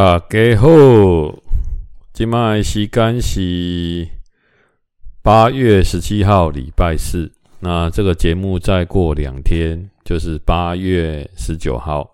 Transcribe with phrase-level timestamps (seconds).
[0.00, 0.68] 大家好，
[2.12, 4.06] 今麦时间是
[5.22, 7.28] 八月十七号，礼拜四。
[7.58, 12.08] 那这个节目再过两天，就是八月十九号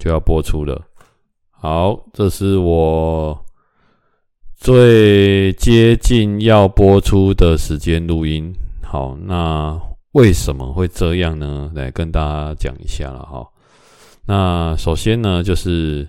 [0.00, 0.84] 就要播出了。
[1.52, 3.40] 好，这是我
[4.56, 8.52] 最接近要播出的时间录音。
[8.82, 9.80] 好，那
[10.14, 11.70] 为什么会这样呢？
[11.72, 13.46] 来跟大家讲一下了哈。
[14.26, 16.08] 那首先呢，就是。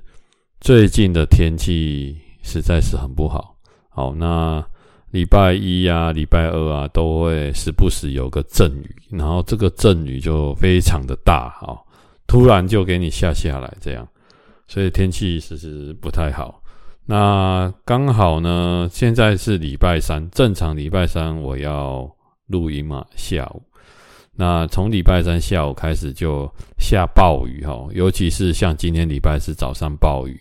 [0.63, 3.53] 最近的天气实在是很不好。
[3.89, 4.65] 好，那
[5.11, 11.85] 礼拜一啊、礼拜二啊，都会时不时有个阵雨，然后这个阵雨就非常的大，好，
[12.25, 14.07] 突然就给你下下来这样，
[14.65, 16.63] 所以天气其实不太好。
[17.05, 22.09] 那刚好呢，现在是礼拜三，正常礼拜三我要
[22.47, 23.61] 录音嘛，下午。
[24.35, 30.39] 那从礼拜三下午开始就下暴雨哈，尤其是像今天礼拜四早上暴雨。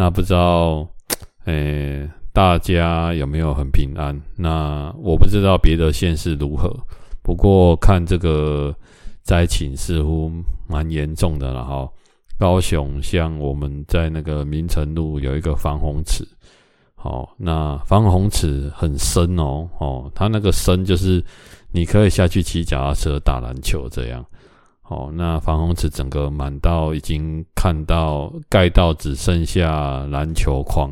[0.00, 0.88] 那不知道，
[1.46, 4.16] 诶、大家有没有很平安？
[4.36, 6.72] 那我不知道别的县市如何，
[7.20, 8.72] 不过看这个
[9.24, 10.30] 灾情似乎
[10.68, 11.88] 蛮严重的了哈。
[12.38, 16.24] 高雄像我们在那个明诚路有一个防洪池，
[16.94, 21.20] 好，那防洪池很深哦，哦，它那个深就是
[21.72, 24.24] 你可以下去骑脚踏车打篮球这样。
[24.88, 30.90] 哦，那防洪池整个满到已经看到盖到只剩下篮球框，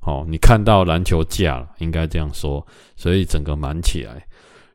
[0.00, 4.26] 哦，你看到篮球架了，应该这样说，所以整个满起来。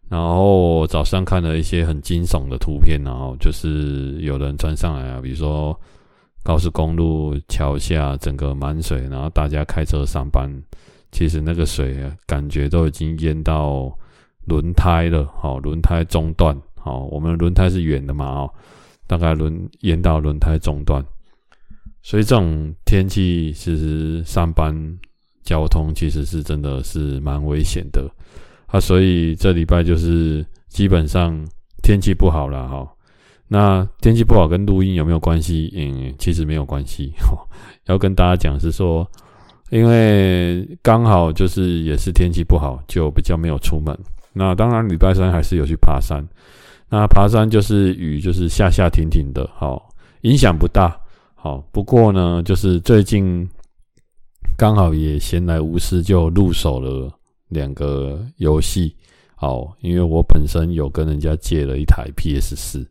[0.10, 5.76] 然后早上看了一些很惊悚的图片，然后就是有人传上来啊，比如说
[6.44, 10.52] 高速公路桥下整个满水，然后大家开车上班，
[11.12, 13.92] 其实那个水啊，感觉都已经淹到
[14.46, 16.56] 轮胎了，好，轮胎中断。
[16.84, 18.26] 好，我们轮胎是圆的嘛？
[18.26, 18.54] 哦，
[19.08, 21.04] 大概轮延到轮胎中段，
[22.02, 24.74] 所以这种天气其实上班
[25.44, 28.10] 交通其实是真的是蛮危险的
[28.68, 28.80] 啊。
[28.80, 31.40] 所以这礼拜就是基本上
[31.84, 32.88] 天气不好了哈。
[33.48, 35.72] 那天气不好跟录音有没有关系？
[35.76, 37.12] 嗯，其实没有关系。
[37.88, 39.06] 要跟大家讲是说，
[39.70, 43.98] 因为刚好就是也是天气不好，就比较没有出门。
[44.32, 46.26] 那当然礼拜三还是有去爬山。
[46.94, 49.88] 那爬山就是雨，就是下下停停的，好，
[50.24, 50.94] 影响不大，
[51.36, 51.64] 好。
[51.72, 53.50] 不过呢，就是最近
[54.58, 57.10] 刚好也闲来无事，就入手了
[57.48, 58.94] 两个游戏，
[59.36, 62.86] 好，因为我本身有跟人家借了一台 PS 四，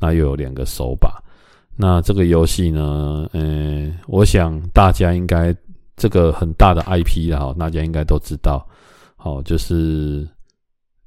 [0.00, 1.22] 那又有两个手把。
[1.76, 5.54] 那这个游戏呢，嗯，我想大家应该
[5.94, 8.66] 这个很大的 IP 了，哈，大家应该都知道，
[9.14, 10.28] 好，就是。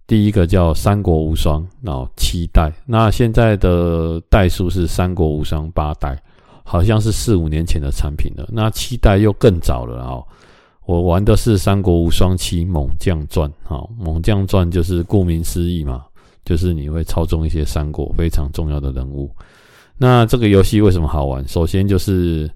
[0.08, 2.72] 第一个叫《三国无双》，然后七代。
[2.86, 6.18] 那现在的代数是《三国无双》八代，
[6.64, 8.48] 好像是四五年前的产品了。
[8.50, 10.26] 那七代又更早了哦。
[10.86, 13.50] 我玩的是《三国无双七猛将传》。
[13.66, 16.06] 哈，《猛将传》就是顾名思义嘛，
[16.46, 19.30] 就是你会操纵一些三国非常重要的人物。
[19.98, 21.46] 那这个游戏为什么好玩？
[21.50, 22.50] 首先就是，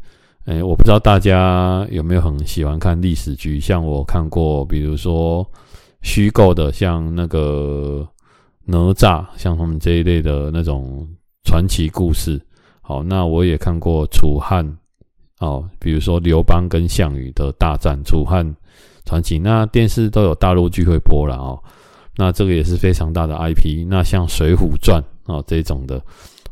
[0.45, 5.45] 诶，我不知道大家有没有很喜欢看历史剧，像我看过，比如说。
[6.01, 8.07] 虚构的，像那个
[8.65, 11.07] 哪吒，像他们这一类的那种
[11.43, 12.41] 传奇故事。
[12.81, 14.65] 好，那我也看过楚汉，
[15.39, 18.43] 哦，比如说刘邦跟项羽的大战，楚汉
[19.05, 19.37] 传奇。
[19.37, 21.61] 那电视都有大陆剧会播了哦。
[22.17, 23.85] 那这个也是非常大的 IP。
[23.87, 25.01] 那像《水浒传》
[25.31, 26.01] 哦这种的，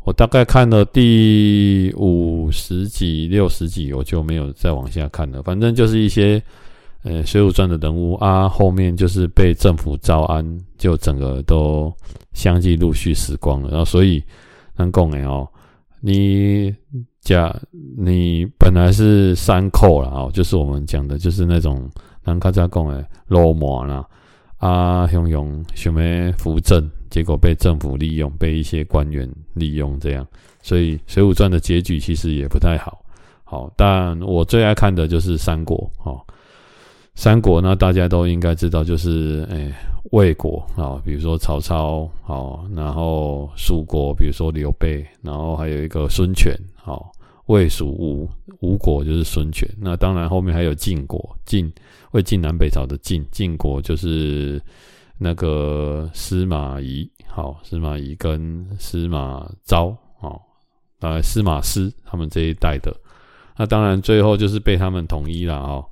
[0.03, 5.41] 我大概看了第五十集、六十集，我就没有再往下看了。
[5.41, 6.41] 反正就是一些。
[7.03, 11.93] 呃，《水浒传》的人物啊，后面就是被政府招安，就整个都
[12.33, 13.69] 相继陆续死光了。
[13.69, 14.21] 然后，所以
[14.75, 15.47] 能讲诶哦，
[16.01, 16.75] 你
[17.21, 17.55] 假
[17.97, 21.89] 你本来是山寇了哦，就是我们讲的，就是那种
[22.25, 24.05] 南卡扎讲诶罗马啦
[24.57, 30.27] 啊，雄雄想要扶正，结果被政府利用，被一些官员利用，这样，
[30.61, 32.99] 所以《水浒传》的结局其实也不太好。
[33.45, 36.19] 好，但我最爱看的就是三国哦。
[37.19, 39.69] 三国呢，大家都应该知道，就是诶，
[40.11, 47.11] 魏国啊，比如说曹操，好，然后蜀国，比如说刘备，然后还有一个孙权，好，
[47.47, 48.25] 魏蜀吴，
[48.61, 49.67] 吴国就是孙权。
[49.81, 51.69] 那当然后面还有晋国，晋
[52.11, 54.61] 魏晋南北朝的晋，晋国就是
[55.17, 60.41] 那个司马懿，好，司马懿跟司马昭，好，
[60.97, 62.95] 大概司马师他们这一代的。
[63.57, 65.83] 那当然最后就是被他们统一了啊。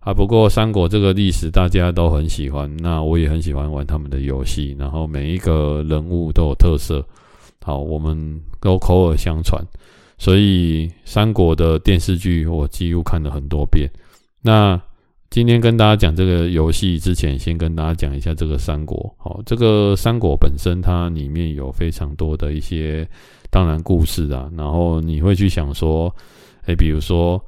[0.00, 7.06] 啊，不过三国这个历史大家都很喜欢，那我也很喜欢玩他们的游戏，然后每一个人物都有特色，
[7.62, 9.62] 好，我们都口耳相传，
[10.16, 13.90] 所以三国的电视剧我几乎看了很多遍。
[14.40, 14.80] 那
[15.28, 19.14] 今天跟大家讲这个游戏之前，先跟大家讲一下这个三国。
[19.18, 23.06] 好，这个三国本身它里面有非常多的一些，
[23.50, 26.10] 当然故事啊，然后你会去想说，
[26.64, 27.38] 哎，比如说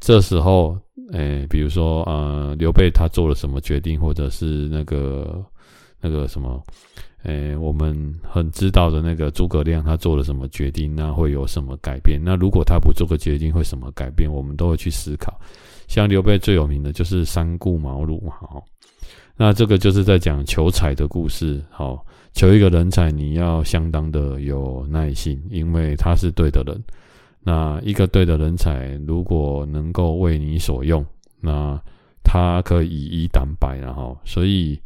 [0.00, 0.78] 这时候，
[1.12, 5.44] 哎，比如说呃，刘备他做了什么决定，或者是那个
[6.00, 6.62] 那个什么。
[7.24, 12.20] 诶，我们很知道的那个诸葛亮，他做了什么决定，那会有什么改变？
[12.22, 14.30] 那如果他不做个决定，会什么改变？
[14.30, 15.40] 我们都会去思考。
[15.88, 18.62] 像刘备最有名的就是三顾茅庐，好，
[19.38, 21.64] 那这个就是在讲求才的故事。
[21.70, 22.04] 好，
[22.34, 26.78] 求一个人才，你要相当的有耐心，因为他是对的人。
[27.44, 31.06] 那一个对的人才，如果能够为你所用，
[31.40, 31.80] 那
[32.24, 34.80] 他可以以一挡百，然后所以。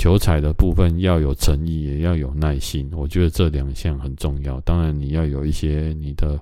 [0.00, 2.88] 求财的部分要有诚意，也要有耐心。
[2.94, 4.60] 我觉得这两项很重要。
[4.60, 6.38] 当然，你要有一些你的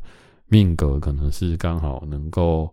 [0.48, 2.70] 命格，可能是刚好能够。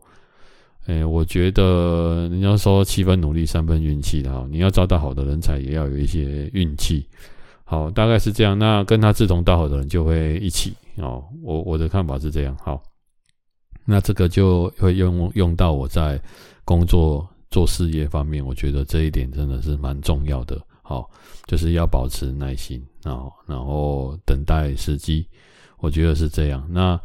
[0.87, 4.45] 诶，我觉得你要说七分努力，三分运气的哈。
[4.51, 7.07] 你要招到好的人才，也要有一些运气。
[7.63, 8.59] 好，大概是这样。
[8.59, 11.23] 那跟他志同道合的人就会一起哦。
[11.41, 12.57] 我我的看法是这样。
[12.63, 12.81] 好，
[13.85, 16.21] 那这个就会用用到我在
[16.65, 18.45] 工作做事业方面。
[18.45, 20.59] 我觉得这一点真的是蛮重要的。
[20.81, 21.09] 好，
[21.47, 25.25] 就是要保持耐心，然后然后等待时机，
[25.79, 26.67] 我觉得是这样。
[26.69, 26.99] 那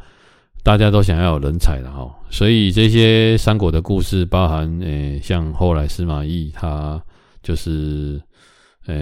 [0.61, 7.01] 大家都想要有人才的哈，所以这些三国的故事，包含诶、像后来司马懿他
[7.41, 8.21] 就是
[8.89, 8.95] 诶、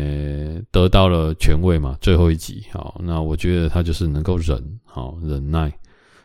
[0.56, 5.72] 欸、得到了权位嘛，最后一集，好，那我觉得他就是能够忍，好忍耐，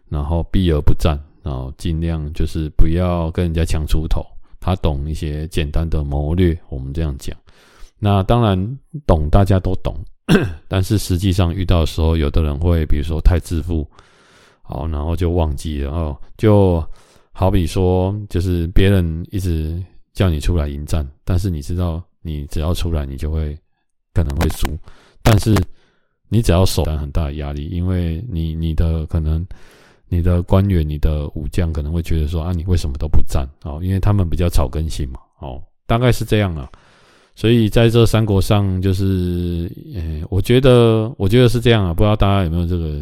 [0.08, 4.20] 然后避而不战，然后尽量就是不要跟人家抢出头，
[4.58, 7.36] 他懂一些简单的谋略，我们这样讲。
[8.00, 9.94] 那当然懂，大家都懂，
[10.66, 13.88] 但是实际上遇到的时候，有的人会比如说太自负，
[14.62, 16.16] 好，然后就忘记了哦。
[16.36, 16.84] 就
[17.30, 19.80] 好比说，就是别人一直
[20.12, 23.58] 叫你出来迎战，但是你知道，你只要出来，你就会
[24.14, 24.66] 可能会输。
[25.22, 25.54] 但是
[26.28, 29.46] 你只要守，很大的压力，因为你你的可能
[30.08, 33.46] 你的官员、你的武将可能会觉得说啊，你为什么都不战？
[33.64, 35.20] 哦，因为他们比较草根性嘛。
[35.40, 36.70] 哦，大概是这样啊。
[37.34, 43.00] 所以在这三国上，就是，诶，我觉得，我觉得是这样啊，不知道大家有没有这个？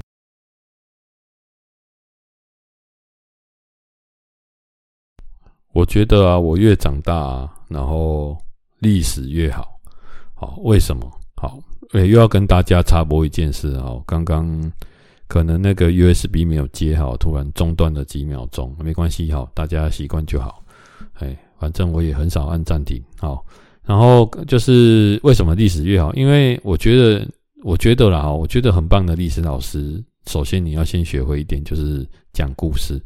[5.73, 8.39] 我觉得啊，我越长大，然后
[8.81, 9.69] 历史越好，
[10.35, 11.11] 好，为什么？
[11.37, 11.59] 好，
[11.93, 14.73] 诶，又要跟大家插播一件事哦，刚刚
[15.29, 20.63] 可能那个 USB 没有接好，突然中断了几秒钟，没关系，好，大家习惯就好，
[21.21, 23.45] 诶，反正我也很少按暂停，好。
[23.83, 26.13] 然后就是为什么历史越好？
[26.15, 27.27] 因为我觉得，
[27.65, 33.03] 我觉得啦，我觉得很棒的历史老师，首先你要先学会一点，就是讲故事。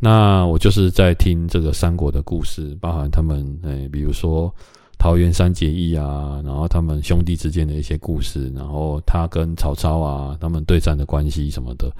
[0.00, 4.52] 那我就是在听这个三国的故事，包含他们，诶，比如说
[4.98, 11.90] 桃园三结义啊，然后他们兄弟之间的一些故事，然后他跟曹操啊，他们对战的关系什么的。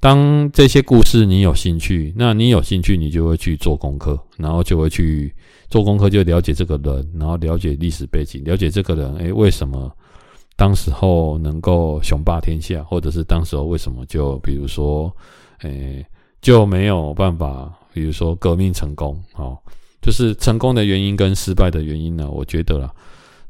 [0.00, 5.30] 当这些故事你有兴趣，那你有兴趣，你就会去做功课，然后就会去
[5.68, 9.92] 做功课，就了解这个人，然后了解历史背景，了解这个人，诶，为什么
[10.56, 15.14] 当时候能够雄霸天下，或者是当时候为什么就比如说，
[15.60, 16.02] 诶，
[16.40, 19.58] 就没有办法，比如说革命成功，哦，
[20.00, 22.28] 就是成功的原因跟失败的原因呢？
[22.30, 22.90] 我觉得啦。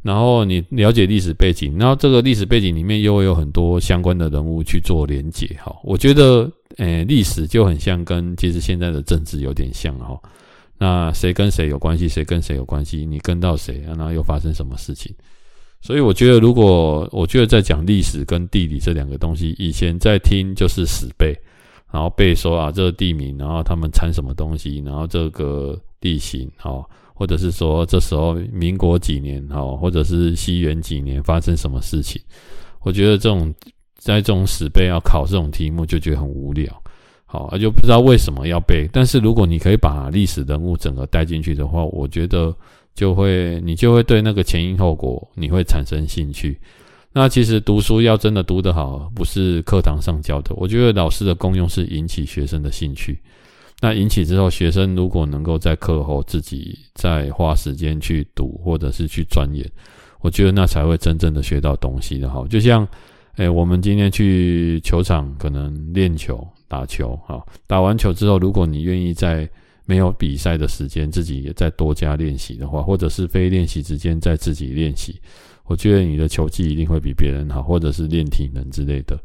[0.03, 10.19] 然后你了解历史背景，然后这个历史背景里面又会有很多相关的人物去做连结，哈，我觉得，诶，历史就很像跟其实现在的政治有点像，哈。
[10.79, 15.15] 那谁跟谁有关系，谁跟谁有关系，你跟到谁，然后又发生什么事情？
[15.83, 21.39] 所以我觉得，如果我觉得在讲历史跟地理这两个东西，以前在听就是死背，
[21.93, 26.85] 然后背说啊这个地名，然后他们产什么东西，然后这个地形，哈。
[27.13, 32.19] 或者是说，这时候民国几年哈，或者是西元几年发生什么事情？
[32.81, 33.55] 我觉得这种
[33.99, 36.83] 在这种死背要考这种题目，就觉得很无聊，
[37.27, 38.89] 好，就不知道为什么要背。
[38.91, 42.57] 但是如果你可以把历史人物整个带进去的话，我觉得
[42.95, 46.59] 就会你就会对那个前因后果你会产生兴趣。
[47.13, 50.55] 那其实读书要真的读得好，不是课堂上教的。
[50.57, 53.21] 我觉得老师的功用是引起学生的兴趣。
[53.81, 59.67] 那引起之后，学生如果能够在课后自己再花时间去读，或者是去钻研，
[60.21, 62.47] 我觉得那才会真正的学到东西的哈。
[62.51, 62.87] 就像，
[63.37, 69.49] 诶，我们今天去球场可能练球、打球，哈，打完球之后，如果你愿意在
[69.87, 75.19] 没有比赛的时间自己也再多加练习的话，或者是非练习之间再自己练习，
[75.65, 79.19] 我觉得你的球技一定会比别人好，或者是练体能之类的。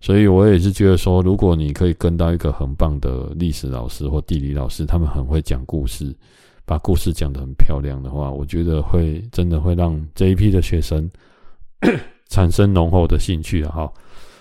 [0.00, 6.14] 所以我也是觉得说，如果你可以跟到一个很棒的历史老师或地理老师，他们很会讲故事，
[6.64, 11.08] 把故事讲得很漂亮的话，我觉得会真的会让这一批的学生
[12.28, 13.90] 产生浓厚的兴趣哈。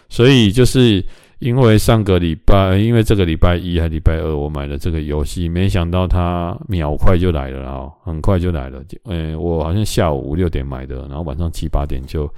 [0.08, 1.04] 所以就是。
[1.40, 8.84] 因为上个礼拜，因为这个礼拜一还礼拜二，我买了这个游戏，没想到它秒快就来了啊，很快就来了。
[9.06, 12.30] 呃，我好像下午五六点买的，然后晚上七八点就，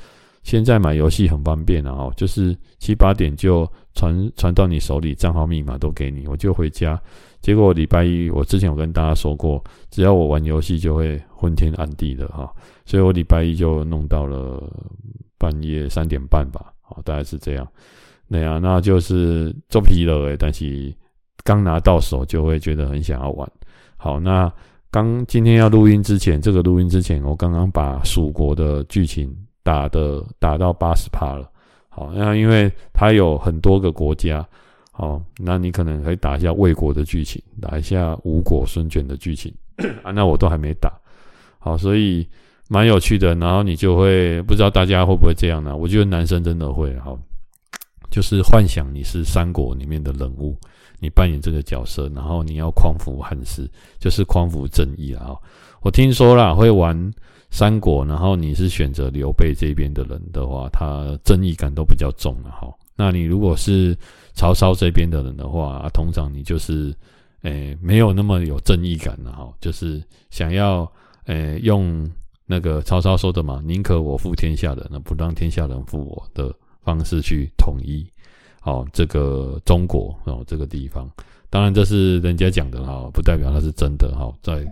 [0.43, 6.99] 现在买游戏很方便啊，就是七八点就传传到你手里，账号密码都给你，我就回家。
[7.41, 12.51] 结果礼拜一，我之前有跟大家说过，只要我玩游戏就会昏天暗地的哈，
[12.85, 14.61] 所以我礼拜一就弄到了
[15.37, 17.67] 半夜三点半吧，好，大概是这样。
[18.27, 20.93] 那样，那就是做疲了诶，但是
[21.43, 23.51] 刚拿到手就会觉得很想要玩。
[23.97, 24.51] 好，那
[24.89, 31.49] 刚今天要录音之前，这个录音之前，我刚刚把蜀国的剧情打的打到八十趴了。
[31.89, 34.45] 好，那因为它有很多个国家，
[34.91, 39.53] 好，那你可能可以打一下魏国的剧情，打一下吴国孙权的剧情
[40.03, 40.91] 啊，那我都还没打。
[41.59, 42.27] 好，所以
[42.69, 43.35] 蛮有趣的。
[43.35, 45.75] 然后你就会不知道大家会不会这样呢？
[45.75, 47.17] 我觉得男生真的会好。
[48.09, 50.57] 就是幻想你是三国里面的人物，
[50.99, 55.33] 你扮演这个角色，然后你要匡扶汉室，就是匡扶正义啊。
[55.79, 56.93] 我听说啦，会玩
[57.51, 62.67] 三国，然后你是选择刘备这边的人的话，他正义感都比较重了哈。
[62.95, 63.95] 那你如果是
[64.33, 66.91] 曹操这边的人的话，啊，通常你就是
[67.43, 70.91] 诶、没有那么有正义感了哈，就是想要
[71.25, 72.09] 诶、用
[72.47, 76.51] 那个曹操说的嘛，宁可我负天下人，那不让天下人负我的。
[76.83, 78.03] 方式去统一，
[78.59, 81.07] 好，这个中国哦，这个地方，
[81.47, 84.65] 当然这是人家讲的哈，不代表它是真的哈，在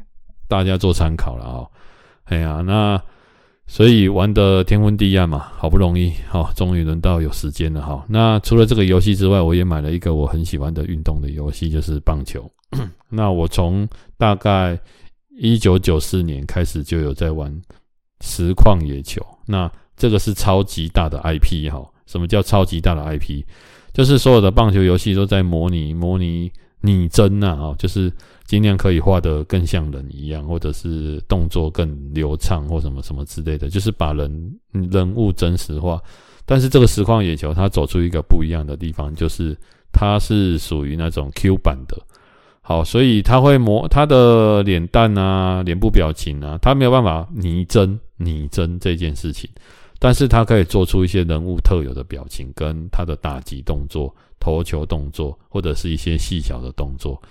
[0.48, 1.70] 大家做参考了哈。
[2.30, 3.02] 哎呀，那
[3.68, 8.04] 所以玩得天昏地暗嘛，好不容易好，终于轮到有时间了哈。
[8.08, 12.50] 那除了这个游戏之外，我也买了一个我很喜欢的运动的游戏，就是棒球。
[13.10, 14.80] 那我从大概
[15.38, 17.52] 一九九四年开始就有在玩
[18.22, 21.84] 实况野球，那这个是超级大的 IP 哈。
[22.06, 23.44] 什么叫超级大的 IP？
[23.94, 28.12] 就是所有的棒球游戏都在模拟模拟拟真呐，就是
[28.46, 36.02] 尽量可以画得更像人一样，或者是动作更流畅或什么什么之类的，就是把人人物真实化。
[36.46, 39.56] 但是这个实况野球它走出一个不一样的地方，就是
[39.92, 41.96] 它是属于那种 Q 版的，
[42.62, 49.50] 好，所以它会模它的脸蛋啊、脸部表情啊，它没有办法拟真拟真这件事情。
[50.00, 57.22] 但是他可以做出一些人物特有的表情，跟他的打击动作、投球动作，或者是一些细小的动作。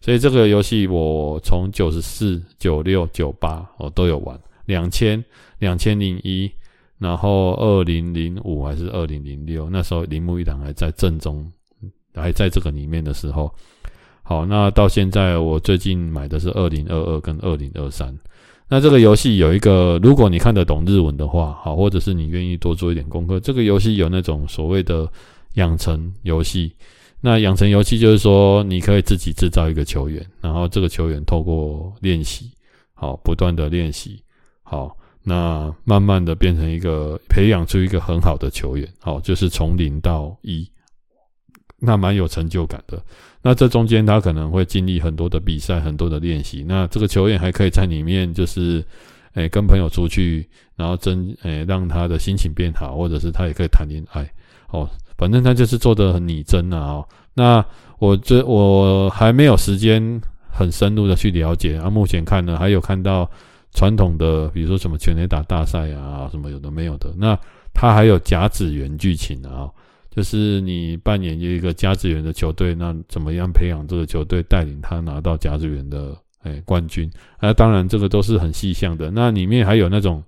[0.00, 5.24] 所以这个游戏我从九十四、九六、九八我都有玩，两千、
[5.60, 6.50] 两千零一，
[6.98, 11.50] 然后二零零五还是二零零六，那时候铃木一朗还在正中，
[12.14, 13.52] 还在这个里面的时候。
[14.22, 18.12] 好，那到现在我最近买的是二零二二跟二零二三。
[18.68, 25.08] 那这个游戏有一个，如果你看得懂日文的话，好，或者是你愿意多做一点功课，这个游戏有那种所谓的
[25.54, 26.72] 养成游戏。
[27.20, 32.50] 那养成游戏就是说，你可以自己制造一个球员，然后这个球员透过练习，
[32.92, 34.20] 好，不断的练习，
[34.62, 40.68] 好，那慢慢的变成一个培养出一个很好的球员，好，就是从零到一，
[41.78, 43.02] 那蛮有成就感的。
[43.42, 46.64] 那这中间他可能会经历很多的比赛，很多的练习。
[46.66, 48.84] 那这个球员还可以在里面，就是，
[49.34, 54.28] 诶、跟朋友出去，然后真，诶、让他的心情变好，或者是他也可以谈恋爱。
[54.70, 56.78] 哦，反正他就是做得很拟真啊。
[56.78, 57.64] 哦，那
[57.98, 61.78] 我这我还没有时间很深入的去了解。
[61.78, 63.30] 啊，目前看呢，还有看到
[63.72, 67.14] 传统的，比如说什么全垒打大赛啊，什么有的没有的。
[67.16, 67.38] 那
[67.72, 69.70] 他还有甲子园剧情啊。
[70.16, 77.10] 就是你扮演一个甲子园的球队，那怎么样培养这个球队，带领他拿到甲子园的诶冠军？
[77.38, 79.10] 那当然这个都是很细项的。
[79.10, 80.24] 那里面还有那种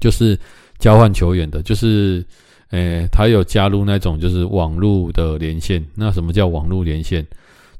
[0.00, 0.38] 就是
[0.78, 2.24] 交换球员的，就是
[2.70, 5.84] 诶他有加入那种就是网络的连线。
[5.94, 7.26] 那什么叫网络连线？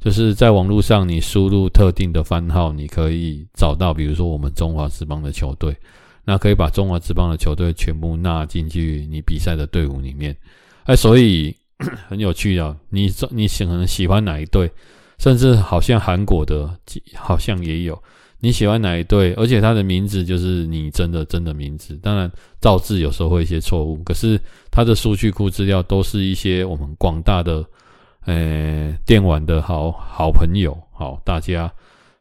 [0.01, 5.75] 就是在网络上你输入特定的番号，你可以找到，比如说我们中华职棒的球队，
[6.23, 10.37] 那可以把中华职棒的球队全部纳进去你比赛的队伍里面。
[10.89, 11.55] 哎，所以
[12.09, 12.75] 很有趣啊！
[12.89, 14.71] 你你可能喜欢哪一队？
[15.19, 16.67] 甚至好像韩国的，
[17.15, 18.03] 好像也有
[18.41, 19.35] 你喜欢哪一队？
[19.35, 21.95] 而且他的名字就是你真的真的名字。
[22.03, 24.41] 当然，造字有时候会一些错误，可是
[24.71, 27.63] 他的数据库资料都是一些我们广大的
[28.25, 31.71] 呃电玩的好好朋友，好大家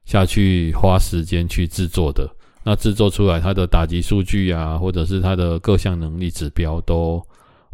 [0.04, 2.30] 下去花时间去制作的。
[2.66, 7.26] 那制作出来，他的打击数据啊，或者是他的各项能力指标都。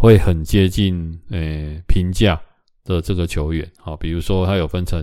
[0.03, 2.37] 会很接近诶评价
[2.83, 3.65] 的这个球员。
[3.79, 5.01] 好，比如说它有分成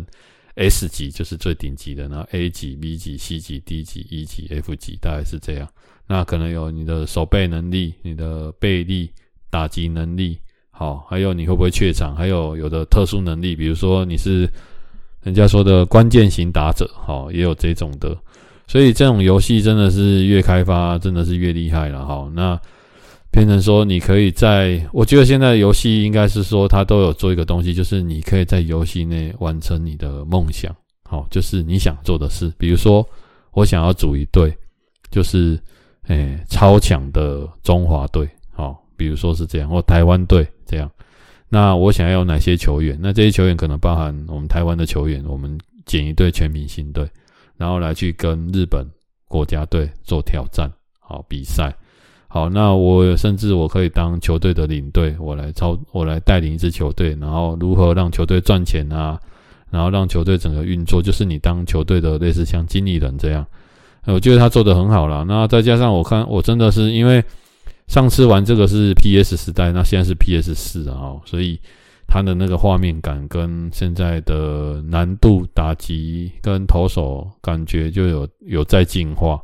[0.56, 5.66] S 级，就是最顶级的，然后 A 级、B 级、C 级、D 级、E 级、F 级，大概是这样。
[6.06, 9.10] 那可能有你的守备能力、你的背力、
[9.48, 10.38] 打击能力，
[10.70, 14.46] 好，还有你会不会怯场，还有有的特殊能力，比如说你是
[15.22, 18.14] 人家说的关键型打者，好，也有这种的。
[18.66, 22.60] 所以这种游戏真的是越开发真的是越厉害了，好，那
[23.30, 33.06] 变成说你可以在，我觉得现在游戏应该是说它都有做一个东西，就是你可以在游戏内完成你的梦想，好，就是你想做的事，比如说
[33.52, 34.52] 我想要组一队，
[35.10, 35.58] 就是
[36.08, 40.90] 诶、超强的中华队，好，比如说是这样，或台湾队这样，
[41.48, 42.98] 那我想要有哪些球员？
[43.00, 45.56] 那这些球员可能包含我们台湾的球员，我们
[45.86, 47.08] 捡一队全明星队。
[47.56, 48.86] 然后来去跟日本
[49.28, 50.66] 国家队做挑战，
[50.98, 51.70] 好比赛，
[52.32, 59.18] 好，那我甚至我可以当球队的领队，我来操，我来带领一支球队，然后如何让球队赚钱啊，
[59.68, 63.44] 然后让球队整个运作，就是你当球队的类似像经理人这样，
[64.06, 65.24] 我觉得他做的很好啦。
[65.26, 67.20] 那再加上我看，我真的是因为
[67.88, 71.58] 上次玩这个是 PS 时代，那现在是 PS 四啊，所以。
[72.12, 79.40] 他的那个画面感跟现在的难度打击跟投手感觉就有有在进化，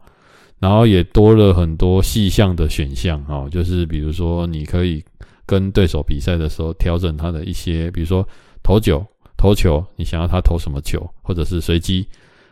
[0.59, 5.05] 然后也多了很多细项的选项哦，就是比如说你可以
[5.45, 8.27] 跟对手比赛的时候调整他的一些，比如说
[8.63, 9.05] 投球
[9.37, 12.07] 投球，你想要他投什么球，或者是随机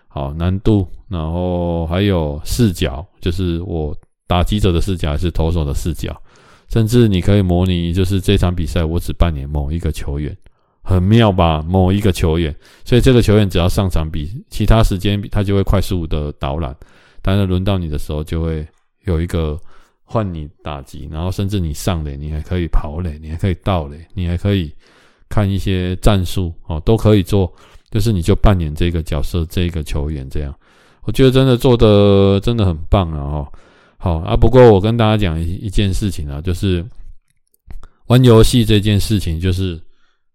[0.07, 6.15] 好难度，然后还有视角，就是我打击者的视角还是投手的视角。
[6.69, 10.37] 甚至你可以模拟，就是这场比赛我只扮演某一个球员，
[10.83, 11.63] 很妙吧？
[11.63, 16.75] 某一个球员，所以这个球员只要上场比其他时间，他就会快速的导览。
[17.25, 18.65] 当然轮到你的时候，就会
[19.07, 19.59] 有一个
[20.03, 24.71] 换你打击，然后甚至你上垒，你还可以跑垒，你还可以盗垒，你还可以
[25.31, 27.51] 看一些战术哦，都可以做。
[27.91, 30.53] 就是你就扮演这个角色，这个球员这样，
[31.05, 33.53] 我觉得真的做的真的很棒啊哦。
[33.97, 36.85] 好啊，不过我跟大家讲一一件事情啊，就是
[38.07, 39.81] 玩游戏这件事情，就是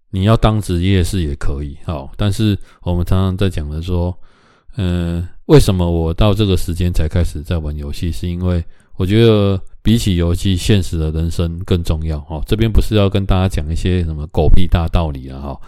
[0.09, 4.17] 你要当职业是也可以，好，但是我们常常在讲的说，
[4.81, 8.11] 嗯，为什么我到这个时间才开始在玩游戏？
[8.13, 8.63] 是因为
[8.95, 12.17] 我觉得比起游戏，现实的人生更重要。
[12.21, 15.59] 哈，这边不是要跟大家讲一些什么狗屁大道理啊，哈，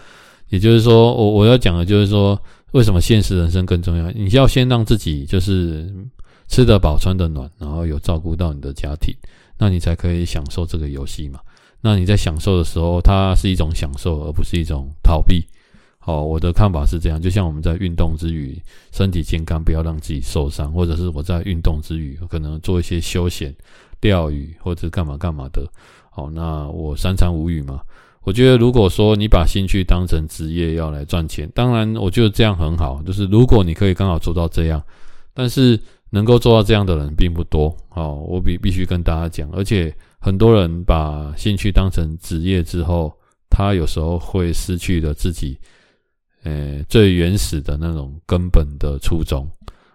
[0.48, 2.40] 也就是说，我我要讲的就是说，
[2.72, 4.10] 为什么现实人生更重要？
[4.12, 5.92] 你要先让自己就是。
[6.48, 9.14] 吃得饱，穿得暖，然后有照顾到你的家庭，
[9.56, 11.40] 那你才可以享受这个游戏嘛。
[11.80, 15.46] 那你在享受的时候，它是一种享受，而不是一种逃避。
[16.04, 17.22] 好，我的看法是这样。
[17.22, 18.60] 就像我们在运动之余，
[18.90, 23.54] 身体健康，不要让自己受伤，或者是我在运动之余，可能做一些休闲、
[24.00, 25.64] 钓鱼或者干嘛干嘛的。
[26.10, 27.80] 好，那我三餐无语嘛。
[28.22, 33.00] 我觉得，如果说你把兴趣当成职业要来赚钱，当然我觉得这样很好。
[33.06, 34.82] 就是如果你可以刚好做到这样，
[35.32, 35.78] 但是。
[36.14, 43.10] 能够做到这样的人并不多，好，我必必须跟大家讲，而且很多人把兴趣当成职业之后，
[43.48, 45.58] 他有时候会失去了自己，
[46.42, 49.48] 呃，最原始的那种根本的初衷，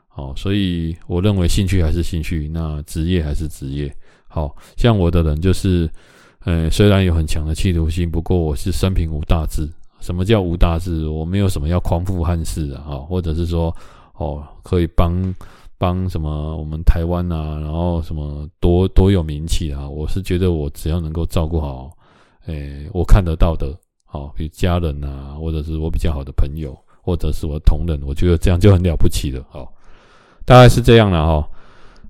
[0.08, 3.94] 好，所以我认为兴趣还是兴趣，那职业还是职业，
[4.28, 5.90] 好，像我的人就是，
[6.46, 9.70] 呃，虽然有很强的企图心，不过我是生平无大志。
[10.00, 11.08] 什么叫无大志？
[11.08, 13.76] 我没有什么要匡扶汉室啊，或者是说，
[14.16, 15.34] 哦，可以帮。
[15.80, 16.58] 帮什么？
[16.58, 19.88] 我们台湾啊，然后什么多多有名气啊？
[19.88, 21.92] 我是觉得我只要能够照顾好，
[22.48, 29.72] 诶，我看得到的，好，比如家人啊，或者是我比较好的朋友，或者是我同仁，我觉得这样就很了不起了，好，
[30.46, 31.48] 大概是这样了哈。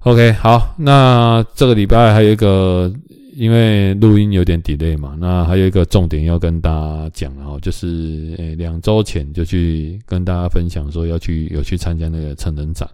[0.01, 2.89] OK，好，那这个礼拜还有一个，
[3.33, 12.87] 因为录音有点 delay 嘛，那还有一个重点要跟大家讲，哦就是诶，两周前就去跟大家分享说要去有去参加那个成人展。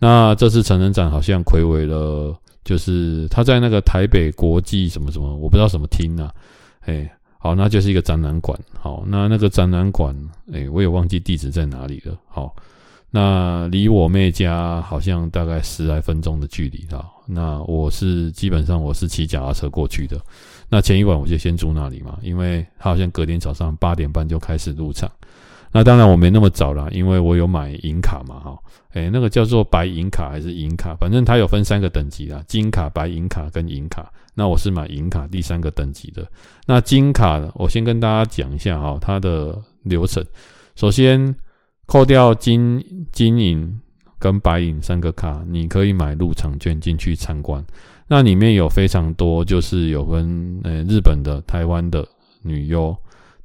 [0.00, 2.34] 那这次成人展好像魁伟了，
[2.64, 6.32] 就是他在那个台北国际什么什么，我不知道什么厅啊，
[6.80, 7.08] 哎，
[7.38, 10.14] 好，那就是一个展览馆，好，那那个展览馆，
[10.52, 12.54] 哎，我也忘记地址在哪里了，好，
[13.10, 20.20] 那离我妹家好像大概十来分钟的距离啊，那我是基本上我是骑脚踏车过去的，
[20.68, 25.10] 那前一晚我就先住那里嘛，因为他好像隔天早上八点半就开始入场。
[25.72, 28.58] 那当然我没那么早啦，因为我有买银卡嘛，哈，
[28.94, 34.10] 诶，那个叫做白银卡还是银卡，反正它有分三个等级啦，金卡、白银卡跟银卡。
[34.34, 36.26] 那我是买银卡第三个等级的。
[36.64, 40.24] 那金卡，我先跟大家讲一下哈，它的流程。
[40.76, 41.34] 首先
[41.86, 43.80] 扣掉金、金银
[44.18, 47.64] 跟白银三个卡，你可以买入场券进去参观。
[48.06, 52.06] 那里面有非常多，就是有跟呃日本的、台湾的
[52.42, 52.96] 女优，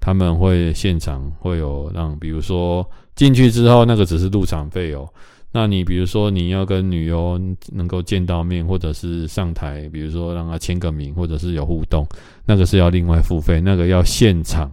[0.03, 2.85] 他们会现场会有让，比如说
[3.15, 5.07] 进去之后，那个只是入场费哦。
[5.53, 7.39] 那你比如说你要跟女优
[7.71, 12.05] 能够见到面，或者是上台，比如说让她签个名，或者是有互动，
[12.45, 14.69] 那个是要另外付费，那个要现场。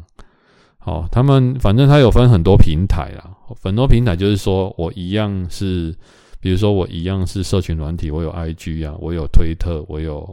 [0.78, 3.30] 好，他们反正他有分很多平台啦，
[3.62, 5.94] 很多平台就是说我一样是，
[6.40, 10.28] 比如说我一样是社群软体，我有 IG 啊，我有推特，我有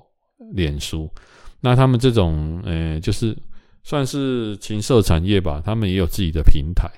[0.54, 1.08] 脸书。
[1.60, 3.38] 那他们这种，呃，就是
[3.88, 6.92] 算是情色产业吧，他们也有自己的平台。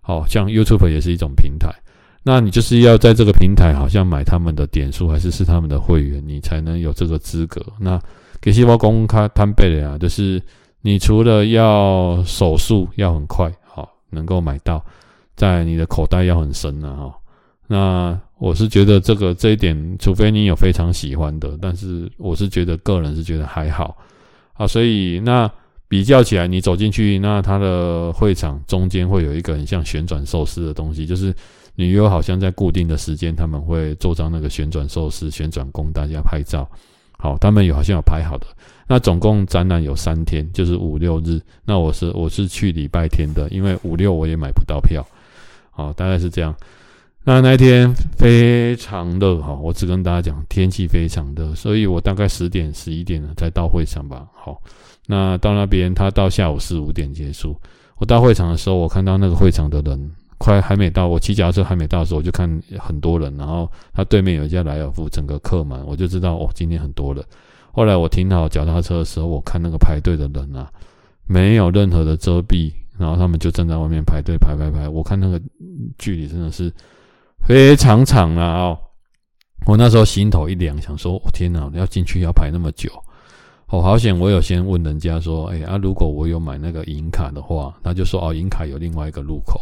[0.00, 1.68] 好像 YouTube 也是一种平台。
[2.22, 7.60] 那你就是要在这个平台，好像买他们的点数，还是是他们的会员，你才能有这个资格。
[7.80, 8.00] 那
[8.40, 10.40] 给细胞公开摊背的呀，就是
[10.80, 14.80] 你除了要手速要很快，好能够买到，
[15.34, 17.12] 在你的口袋要很深呢，哈。
[17.66, 23.98] 那我是觉得这个这一点，除非你有非常喜欢的，但是我是觉得个人是觉得还好
[24.54, 24.66] 啊。
[24.68, 25.50] 所以那
[25.88, 31.34] 比较起来，你走进去，那它的会场中间会有一个很像旋转寿司的东西，就是。
[31.80, 36.68] 女优好像在固定的时间，他们会做张那个旋转寿司，旋转供大家拍照。
[37.16, 38.48] 好，他们有好像有排好的。
[38.88, 41.40] 那总共展览有三天，就是五六日。
[41.64, 45.06] 那我是我是去礼拜天的，因为五六我也买不到票。
[45.70, 46.52] 好，大概是这样。
[47.22, 54.26] 那那一天非常热哈，我只跟大家讲天气非常热，所以我大概十点十一点了才到会场吧。
[54.34, 54.60] 好，
[55.10, 57.56] 那到那边他到下午四五点结束。
[57.96, 60.12] 我到会场的时候，我看到那个会场的人。
[60.40, 67.24] 快还没到，我骑脚踏车还没到的时候，我就看很多人，然后他对面有一家莱尔富，整个客满，我就知道哦，今天很多人。
[67.72, 70.70] 后来我停好脚踏车的时候，我看那个排队的人啊，
[71.26, 75.42] 没有任何的遮蔽，然后他们就站在外面排队排排排，我看那个
[75.98, 76.72] 距离真的是
[77.44, 78.78] 非常长了哦。
[79.66, 82.88] 我那时候心头一凉，想说，我天哪，要进去要排那么久，
[83.68, 84.18] 哦，好险！
[84.18, 89.60] 我有先问人家说，哎啊，如果我有买那个银卡的话，他就说哦，银卡有另外一个入口。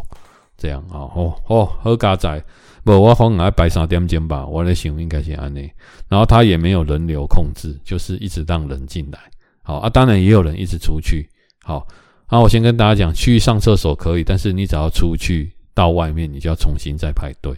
[0.58, 2.42] 这样啊，哦哦，好加载，
[2.82, 5.70] 不，我可能要白三点钟吧，我在想应该是安内，
[6.08, 9.18] 然后他也没有人流控制，就是一直让人进来，
[9.62, 11.28] 好啊，当然也有人一直出去，
[11.62, 11.86] 好，
[12.30, 17.52] 那我先跟大家讲，去上厕所可以，但是你只要出去到外面，你就要重新再排队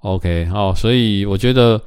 [0.00, 1.78] ，OK，好，所以我觉得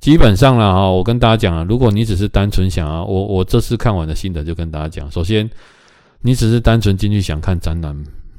[0.00, 5.48] 基本上了哈，我跟大家讲啊，如果你只是单纯想啊，我我这次看完的心得就跟大家讲，首先
[6.22, 7.96] 你只是单纯进去想看展览。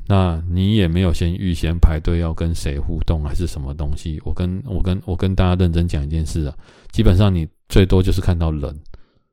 [0.08, 4.20] 那你也没有先预先排队要跟谁互动还是什么东西？
[4.26, 6.54] 我跟我跟我跟大家认真讲一件事啊，
[6.92, 8.78] 基本上你最多就是看到人，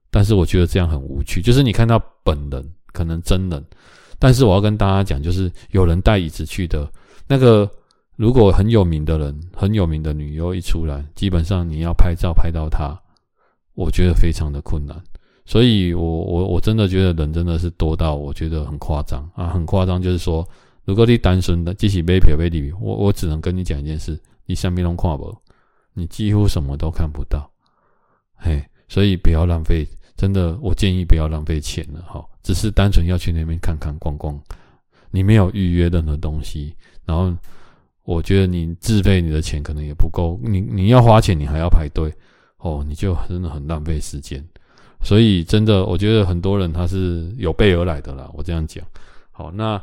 [0.08, 1.42] 但是我觉得这样很无趣。
[1.42, 3.64] 就是你看到本人，可能真人，
[4.20, 6.88] 但是我要跟大家讲，就是有人带椅子去的
[7.26, 7.68] 那个，
[8.18, 13.00] 如果很有名的人，很有名的女优一出来，基本上你要拍照拍到她，
[13.74, 15.00] 我觉得非常的困难。
[15.46, 20.46] 所以我我我真的觉得人真的是多到我觉得很夸张啊，很夸张，就是说。
[20.84, 25.36] 如果你单纯的继续买票买礼物，我我只能跟你讲一件事：你什么都看不，
[25.92, 27.46] 你几乎什么都看不到。
[28.36, 32.24] 嘿，所以不要浪费，真的，我建议不要浪费钱了哈。
[32.42, 34.40] 只是单纯要去那边看看逛逛，
[35.10, 37.36] 你没有预约任何东西，然后
[38.08, 42.10] 我觉得你自费你的钱可能也不够，你你要花钱你还要排队
[42.56, 44.42] 哦，你就真的很浪费时间。
[45.02, 48.26] 所以真的，我觉得很多人他是有备而来的啦。
[48.32, 48.82] 我这样讲，
[49.30, 49.78] 好那。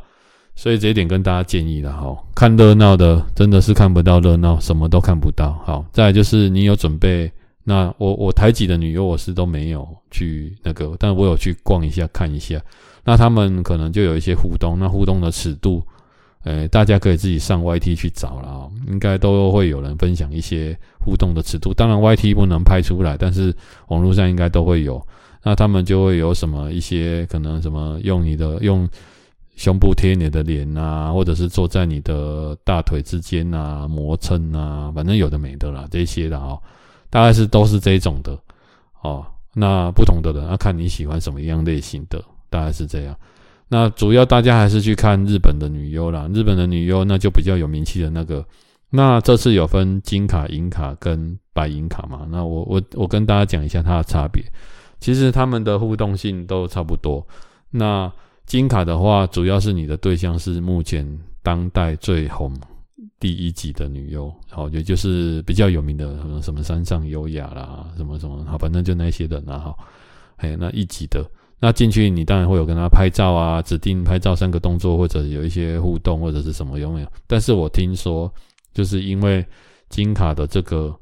[0.58, 5.52] 所以这一点跟大家建议了哈，看热闹的真的是看不到热闹，什么都看不到。
[5.66, 7.30] 好，再来就是你有准备，
[7.66, 12.58] 那我我台籍的女优我是都没有去那个，但我有去逛一下看一下，
[13.04, 15.84] 那他们可能就有一些互动，那互动的尺度，
[16.46, 21.74] 呃，大家可以自己上 YT 去找了啊，应该都会有人分享一些互动的尺度。
[21.74, 23.54] 当然 YT 不能拍出来，但是
[23.90, 25.06] 网络上应该都会有。
[25.44, 28.88] 那他们就会有什么一些可能什么用你的用。
[29.58, 36.62] 胸部贴你的脸啊，或者是坐在你的大腿之间啊，磨蹭啊，反正有的没的啦，这些的哦，
[37.10, 38.38] 大概是都是这种的
[39.02, 39.26] 哦。
[39.54, 43.18] 那不同的人要看你喜欢什么样类型的，大概是这样。
[43.68, 48.46] 那主要大家还是去看日本的女优啦，日本的女优那就比较有名气的那个。
[48.92, 52.26] 那这次有分金卡、银卡跟白银卡嘛？
[52.30, 54.42] 那我我我跟大家讲一下它的差别。
[55.00, 57.26] 其实他们的互动性都差不多。
[57.72, 58.10] 那
[58.46, 61.06] 金卡的话，主要是你的对象是目前
[61.44, 62.54] 当代最红
[63.20, 69.76] 第一级的女优，好，也就是比较有名的什么什么山上优雅啦，什么什么，好，反正就那些人啦，哈，
[70.38, 71.26] 哎，那一级的，
[71.60, 77.08] 那进去你当然会有跟他拍照啊，指定拍照三个动作，或者有一些互动或者是什么有没有？
[77.28, 78.32] 但是我听说，
[78.74, 79.44] 就是因为
[79.90, 80.94] 金卡的这个，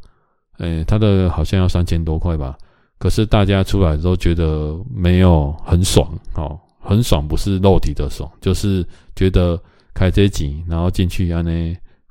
[0.57, 2.57] 哎，他的好像要三千多块吧。
[2.99, 8.85] 可是大家出来都觉得没有很爽哦，很爽不是肉体的爽，就是
[9.15, 9.61] 觉得
[9.93, 11.51] 开这集，然后进去安呢，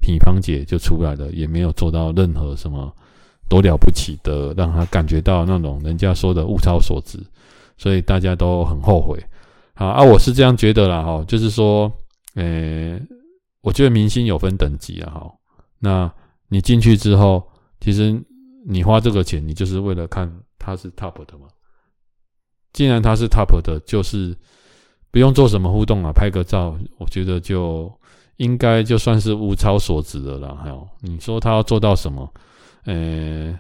[0.03, 2.95] 乒乓姐就出来了，也没有做到任何什么
[3.49, 7.19] 多了不起的，让他感觉到那种人家说的物超所值，
[7.83, 9.21] 所以大家都很后悔。
[9.75, 11.93] 好啊，我是这样觉得啦，哈，就是说，
[12.37, 12.97] 呃、
[13.61, 15.33] 我觉得明星有分等级啊，哈，
[15.81, 16.13] 那
[16.49, 17.43] 你进去之后，
[17.81, 18.17] 其实
[18.65, 21.49] 你花这个钱，你就是为了看他是 top 的嘛。
[22.73, 24.37] 既然他是 top 的，就是
[25.11, 27.93] 不用做什么互动啊，拍个照，我觉得就
[28.37, 30.55] 应该就算是物超所值的了。
[30.55, 32.33] 还有，你说他要做到什么？
[32.85, 33.59] 呃、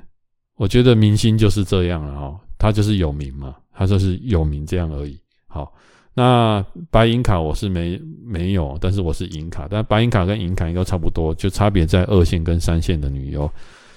[0.54, 5.18] 我觉得明星就是这样了，哈，他就是有名嘛，他就是有名这样而已。
[5.48, 5.74] 好。
[6.14, 13.50] 那白银卡我是没没有，但是我是银卡，但白银卡跟银卡应该差不多，就差别在二线跟三线的女优，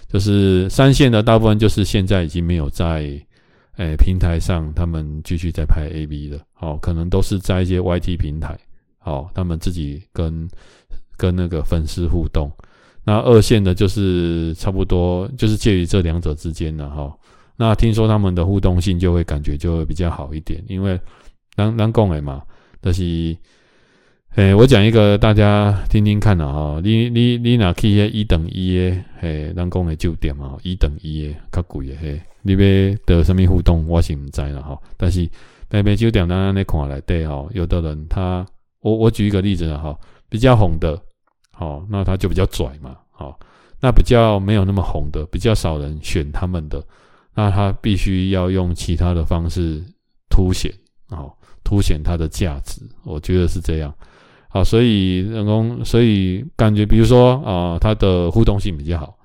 [0.08, 3.22] 就是三线的大部分就是现在已经没有在
[3.76, 8.58] 诶、平台上，他们继续在拍 AV 了，哦，可能都是在一些 YT 平台，
[9.04, 10.48] 哦，他们自己跟
[11.18, 12.50] 跟那个粉丝互动。
[13.04, 17.14] 那二线的就是差不多就是介于这两者之间了，哈。
[17.58, 21.00] 那听说他们的互动性就会感觉就会比较好一点，因为。
[21.58, 22.44] 咱咱讲的嘛，
[22.82, 23.34] 就是，
[24.36, 35.26] 诶、我讲一个大家听听看啊，哈，你你你若去迄一等一的，嘿，咱讲的酒店嘛，一等一的较贵的，嘿，你要得什么互动，我是唔知啦，哈，但是
[35.70, 38.46] 那边酒店咱安尼看来对吼，有的人他，
[38.82, 41.02] 我我举一个例子啊，哈，比较红的，
[41.54, 43.40] 好，那他就比较拽嘛，好，
[43.80, 46.84] 那比较没有那么红的，比较少人选他们的，
[47.36, 49.84] 那他必须要用其他的方式
[50.30, 50.74] 凸显，
[51.10, 51.32] 哦。
[51.68, 53.92] 凸显它的价值，我觉得是这样。
[54.50, 59.18] 好，所以人工，所以感觉，比如说啊，它的互动性比较好，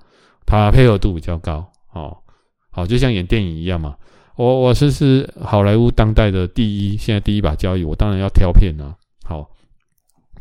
[0.43, 1.63] 它配合度比较高。
[1.93, 2.17] 哦，
[2.71, 3.95] 好，就像演电影一样嘛。
[4.37, 8.97] 我我是是好莱坞当代的第一，现在第一把交椅，我当然要挑片啊。
[9.23, 9.47] 好，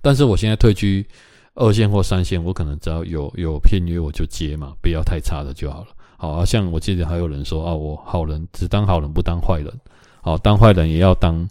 [0.01, 1.07] 但是我现在退居
[1.55, 5.89] 二线或三线，我可能只要有有片约我就接嘛，不要太差的就好了。
[6.21, 9.73] 好，像我记得还有人说啊，我好人只当好人不当坏人，
[10.21, 11.49] 好，当坏人也要当。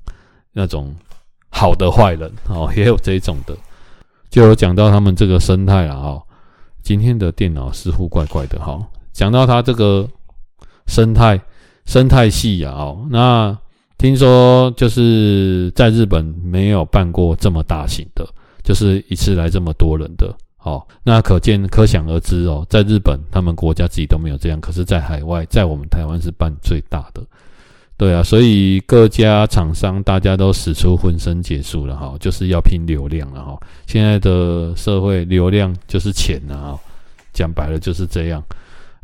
[0.51, 0.93] 那种
[1.51, 3.55] 好的坏人哦，也有这种的，
[4.31, 6.21] 就有讲到他们这个生态了哦。
[6.81, 8.83] 今天的电脑似乎怪怪的哈。
[9.13, 10.09] 讲到他这个
[10.87, 11.39] 生态
[11.85, 13.55] 生态系啊哦，那
[13.99, 18.27] 听说就是在日本没有办过这么大型的，
[18.63, 20.85] 就是一次来这么多人的哦。
[21.03, 27.21] 那可见可想而知哦，在日本他们国家自己都没有这样，可是在海外，在我们台湾是办最大的。
[27.97, 33.59] 对啊，所以各家厂商大家都使出浑身解数了哈，就是要拼流量了哈。
[33.87, 36.79] 现在的社会流量就是钱啊，
[37.33, 38.41] 讲白了就是这样。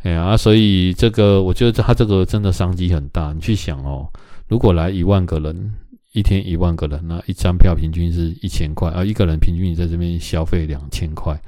[0.02, 3.34] 哎呀，所以这个我觉得他这个真的商机很大。
[3.34, 4.08] 你去想哦，
[4.48, 5.74] 如果来一万个人，
[6.16, 11.38] 一天一万个人，那一张票平均是一千块啊，一个人平均你在这边消费两千块，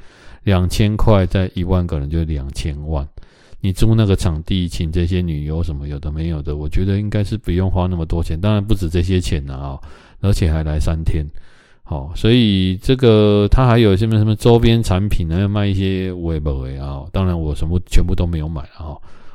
[0.44, 3.08] 两千块在一万个人就两千万。
[3.62, 9.80] 你租那个场地，请这些女优什么有的没有的，我觉得应该是不用花那么多钱，当然不止这些钱啊，
[10.20, 11.24] 而且还来三天，
[11.82, 15.40] 好，所以这个他还有什么什么周边产品呢？
[15.40, 18.94] 要卖一些微博啊，当然我什么全部都没有买啊，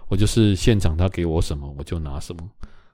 [0.09, 2.43] 我就是现场他给我什么我就拿什么，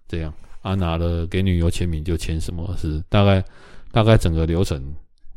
[0.07, 3.43] 这样啊拿了给女友签名就签什么，是大概
[3.91, 4.81] 大概整个流程。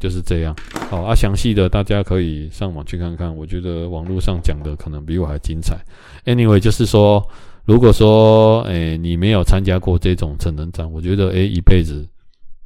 [0.01, 0.53] 就是这样，
[0.91, 3.33] 好啊，详细的大家可以上网去看看。
[3.37, 5.79] 我觉得网络上讲的可能比我还精彩。
[6.25, 7.25] Anyway，就是说，
[7.65, 12.05] 如果说，诶，你没有参加过这种成人展，我觉得，诶，一辈子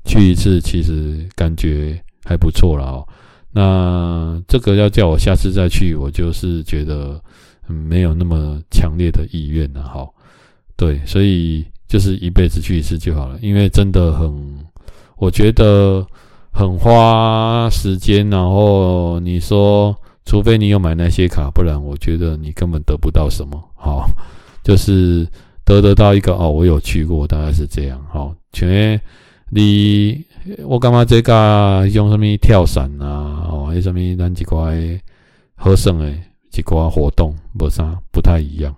[0.07, 3.07] 去一次，其实感觉还不错了哦。
[3.53, 7.23] 那这个要叫我下次再去，我就是觉得
[7.67, 9.83] 没有那么强烈的意愿了。
[9.83, 10.09] 哈，
[10.75, 14.59] 对，所以就是一辈子去一次就好了，因为真的很，
[15.17, 16.07] 我觉得。
[16.59, 19.95] 很花时间，然后你说，
[20.25, 23.63] 除非你有买那些卡，不然我觉得你根本得不到什么。
[23.75, 24.09] 好，
[24.65, 25.29] 就是
[25.67, 28.03] 得得到一个哦，我有去过，大概是这样。
[28.09, 28.99] 好，全
[29.51, 30.25] 你
[30.65, 33.47] 我干嘛这个用什么跳伞啊？
[33.51, 34.75] 哦，还有什么咱几块
[35.57, 36.19] 喝胜诶，
[36.51, 38.75] 几块活动，不啥不太一样。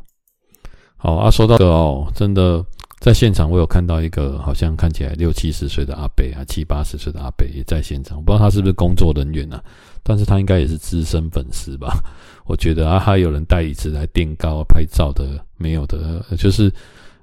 [0.97, 2.65] 好啊，说到这个哦，真的。
[3.01, 8.19] 在现场，我有看到一个好像看起来六七十岁的阿伯啊，七八十岁的阿伯也在现场。
[8.19, 9.63] 我不知道他是不是工作人员啊，
[10.03, 12.03] 但是他应该也是资深粉丝吧？
[12.45, 15.25] 我觉得啊，还有人带椅子来垫高拍照的，
[15.57, 16.73] 没有的，就是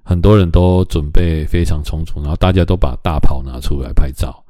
[0.01, 4.41] 很多人都准备非常充足，然后大家都把大炮拿出来拍照，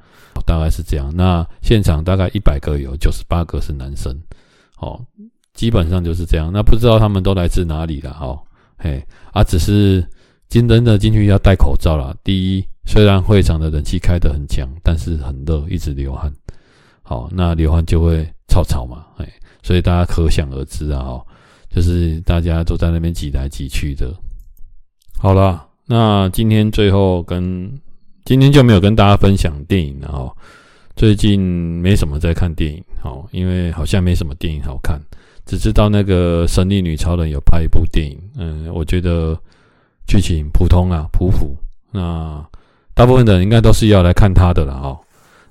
[0.45, 1.11] 大概是这样。
[1.15, 4.15] 那现场大概一百个有九十八个是男生，
[4.77, 5.03] 哦，
[5.55, 6.51] 基本上就是这样。
[6.53, 8.15] 那不知道他们都来自哪里了？
[8.21, 8.39] 哦，
[8.77, 10.07] 嘿，啊，只是。
[10.49, 12.15] 真的进去要戴口罩啦。
[12.23, 16.31] 第一，虽然会场的人气开得很强，但是很热，一直流汗。
[17.01, 19.27] 好，那流汗就会臭臭嘛，哎，
[19.61, 21.21] 所以大家可想而知啊，
[21.69, 24.13] 就是大家都在那边挤来挤去的。
[25.17, 27.71] 好了，那今天最后跟
[28.23, 30.35] 今天就没有跟大家分享电影了哦。
[30.95, 34.99] 最近没什么在看电影，哦，因为好像没什么电影好看，
[35.45, 39.37] 只知道那个神力女超人有拍一部电影，嗯，我觉得
[40.07, 41.55] 剧情普通啊，普普。
[41.91, 42.45] 那
[42.93, 44.99] 大部分的人应该都是要来看他的了，哦。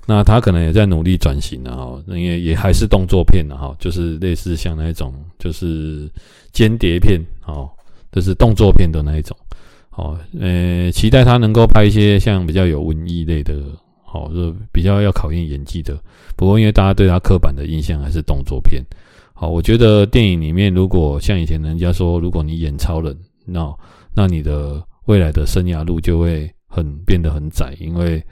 [0.07, 6.09] 那他可能也在努力转型了，哦，因为也还是动作片的，哈，就是类似像那种就是
[6.51, 7.69] 间谍片，哦，
[8.11, 9.35] 就是动作片的那一种，
[9.91, 13.55] 哦，呃，期待他能够拍一些像比较有文艺类的。
[14.13, 15.93] 哦，就比较要考验演技的。
[16.37, 18.81] 不过，因为大家对他刻板的印象还是动作片。
[19.33, 23.13] 好，我觉得电影里面，如果像以前人家说，如果你演超人，
[23.43, 23.69] 那
[24.15, 28.23] 那你的未来的生涯路就会很变得很窄，因为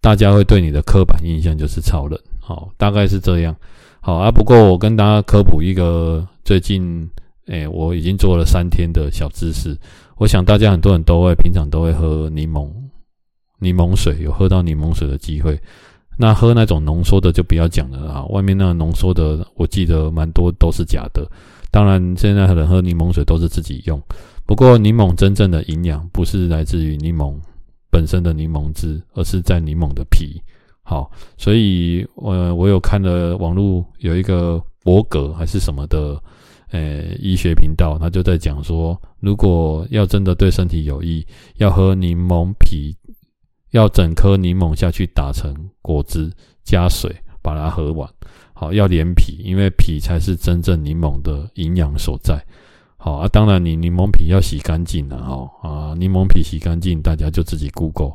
[0.00, 2.18] 大家会对你的刻板印象就是超人。
[2.40, 3.54] 好，大概是这样。
[4.00, 7.08] 好啊，不过我跟大家科普一个最近，
[7.46, 9.78] 哎，我已经做了三天的小知识。
[10.16, 12.70] 我想大家很多人都会平常都会喝柠檬。
[13.60, 15.58] 柠檬水有喝到柠檬水的机会，
[16.18, 18.24] 那喝那种浓缩的就不要讲了啊！
[18.26, 21.26] 外面那个浓缩的，我记得蛮多都是假的。
[21.70, 23.98] 当然，现在人喝柠檬水都是自己用。
[24.46, 27.34] 不过，柠檬真正的营养不是来自于柠檬
[27.90, 30.40] 本身的柠檬汁，而是在柠檬的皮。
[30.82, 36.22] 好，所以我我有看了网络有一个博格还是什么的，
[36.70, 41.26] 呃，医学频道，他就在讲说，如果要真的对身体有益，
[41.56, 42.96] 要喝柠檬皮。
[43.70, 45.52] 要整颗柠檬下去打成
[45.82, 46.30] 果汁，
[46.62, 48.08] 加水把它喝完。
[48.52, 52.40] 好，要连皮，因为皮才是真正柠檬的营养所在。
[53.04, 58.14] 好啊，当然你柠檬皮要洗干净了哈啊，柠檬皮洗干净，大家就自己 Google，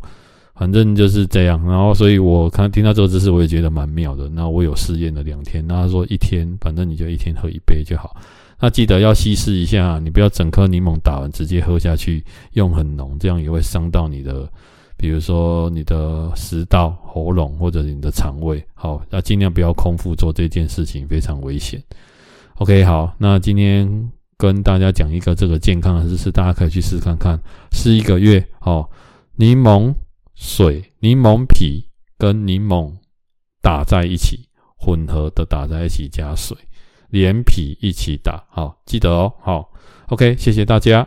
[0.55, 1.63] 反正就是这样。
[1.63, 4.27] 然后，所以我看听到这个知识，我也觉得蛮妙的。
[4.29, 8.17] 那我有试验了两天，那他说一天，反正你就一天喝一杯就好。
[8.59, 14.49] 那记得要稀释一下，你不要整颗柠檬打完直接喝下去，用很浓，这样也会伤到你的。
[14.97, 21.79] 比如说你的食道、喉咙或者你的肠胃，好，那尽量不要空腹做这件事情，非常危险。
[22.55, 23.87] OK，好，那今天
[24.39, 27.37] 跟大家讲一个这个健康的知识，大家可以去试看看，
[27.73, 28.89] 试一个月，哦，
[29.35, 29.93] 柠檬
[30.33, 32.93] 水、柠檬皮跟柠檬
[33.61, 34.47] 打在一起，
[34.77, 36.57] 混合的打在一起加水，
[37.09, 39.73] 连皮一起打，好，记得哦，好
[40.07, 41.05] ，OK，谢谢大家。